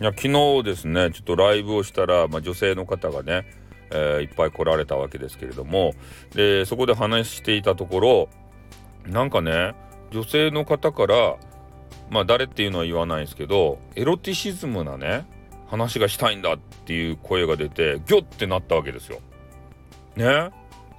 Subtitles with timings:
[0.00, 3.44] いや昨日ですねちょっとライブをしたら、まあ、女性の方がね、
[3.90, 5.92] えー、いっぱい来られたわけですけれども
[6.34, 8.28] でそこで話していたところ
[9.06, 9.74] なんかね
[10.10, 11.36] 女性の方から
[12.08, 15.26] まあ誰っていうのは言わないですけどエロティシズムなね
[15.68, 19.20] 話がしたいんだっていう声が出てギョってなったわけですよ。
[20.16, 20.50] ね？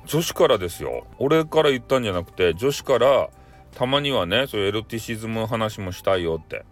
[0.06, 1.08] 女子からですよ。
[1.18, 3.30] 俺から言ったんじゃなくて女子から
[3.76, 6.64] たまにはねそういうエロティシズム話もしたいよって。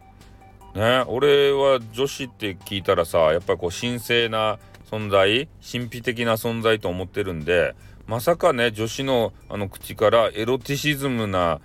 [0.75, 1.03] ね。
[1.07, 4.59] 俺は女子って聞いたらさやっぱりこう神聖な
[4.89, 7.75] 存在神秘的な存在と思ってるんで
[8.07, 11.59] まさかね女子のあの口からエロティシズムな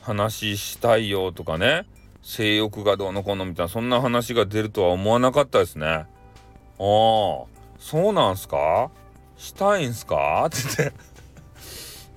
[0.00, 1.86] 話したいよとかね
[2.22, 5.86] 性欲がどうのこうのみたいなそんな話が出るとは思わなかったですね。
[5.86, 6.06] ああ
[6.78, 7.46] そ
[7.92, 8.90] うなんすか？
[9.36, 10.46] したいんすか？
[10.46, 10.96] って言って。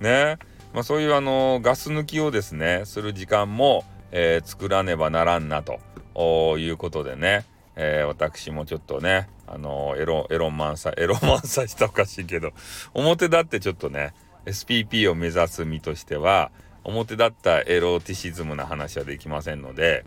[0.00, 0.38] ね。
[0.72, 5.78] まあそういうあのガス抜きをですねする時間も、えー、作らねばならんなと。
[6.58, 7.44] いうことでね、
[7.76, 12.52] えー、私もちょっとねあのエロエロ満載 エロ満載したおかしいけど
[12.94, 14.14] 表立ってちょっとね
[14.46, 16.50] SPP を目指す身としては
[16.84, 20.04] 表立ったエロティシズムな話はできませんので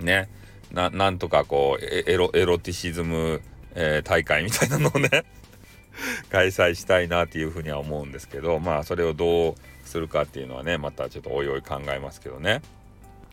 [0.00, 0.28] ね
[0.72, 3.40] なんとかこうエロエロティシズム、
[3.74, 5.24] えー、大会みたいなのをね
[6.30, 12.62] 開催したいなっていうふうには思うんですけどまあそれをどうするかっていうのはねまたちょっとおいおい考えますけどね。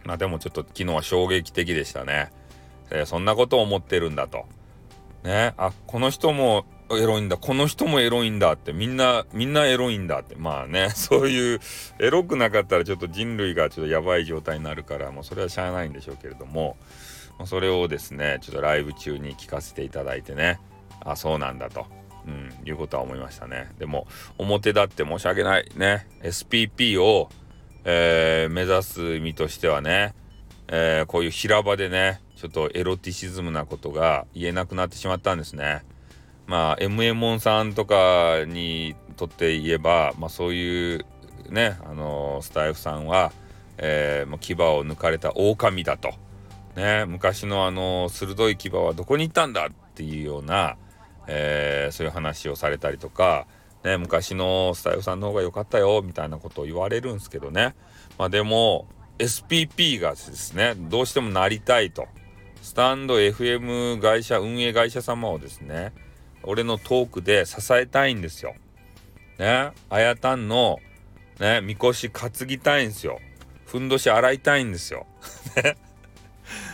[0.06, 2.32] まあでもちょっと昨日は衝撃的でしたね、
[2.90, 4.46] えー、そんなことを思ってるんだと。
[5.24, 7.38] ねあこの人もエロいんだ。
[7.38, 8.74] この人もエロいんだって。
[8.74, 10.36] みんなみんなエロいんだって。
[10.36, 11.60] まあね そういう
[12.00, 16.78] エロくなかったらちょっと人類がちょっとやばい状態になるからもうそれはしゃあないんでしょうけれども。
[17.46, 20.60] それをですねちょっとライブ中に聞かせていただいてね。
[21.02, 21.88] あそうなんだと。
[22.26, 23.70] うん、いうことは思いましたね。
[23.80, 26.08] でも、表立って申し訳ないね。
[26.22, 27.30] SPP を、
[27.86, 30.14] えー、目指す身としてはね、
[30.68, 35.84] えー、こういう平場でね、ちょっとエロティシズムなことが言えなくなってしまったんですね。
[36.48, 41.06] まあ、m m モンさんとかにとって言えば、まあそういう
[41.50, 43.32] ね、あのー、スタイフさんは、
[43.78, 46.14] えー、もう牙を抜かれた狼だと。
[46.76, 50.76] ね、昔のあの鋭い牙はどこに行ったんだっていうような、
[51.28, 53.46] えー、そういう話をされたりとか、
[53.84, 57.76] ね、昔のスタイルさんの方が良かったよみたいなことを言われるんですけどね、
[58.18, 58.88] まあ、でも
[59.20, 62.08] SPP がですねどうしてもなりたいと
[62.62, 65.94] スタンド FM 会社運営会社様をですね
[66.44, 68.56] 俺のトークで支えたいんですよ。
[69.40, 70.80] ねあやたんの
[71.40, 73.20] ねみこし担ぎたいんですよ。
[73.66, 75.06] ふんどし洗いたいんですよ。
[75.56, 75.78] ね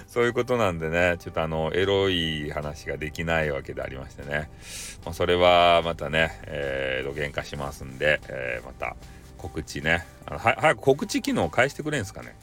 [0.09, 4.49] そういうことなんでね、ちょっとあの、エロい話ができないわけでありましてね。
[5.05, 8.95] まあ、それはまたね、えー、土幻化しますんで、えー、また
[9.37, 12.35] 告知ね、あのは早く告知機能を返してくれんすかね。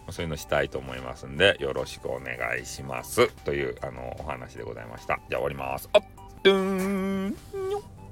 [0.00, 3.28] まあ、そういうのしたいと思いますんで、よろしくお願いします。
[3.44, 5.18] という、あの、お話でございました。
[5.30, 5.88] じゃあ終わります。
[5.94, 6.02] あっ、
[6.42, 8.03] ドゥーン